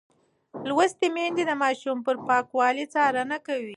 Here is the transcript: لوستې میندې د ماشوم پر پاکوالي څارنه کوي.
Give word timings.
لوستې 0.67 1.07
میندې 1.15 1.43
د 1.47 1.51
ماشوم 1.63 1.97
پر 2.05 2.15
پاکوالي 2.27 2.85
څارنه 2.93 3.37
کوي. 3.47 3.69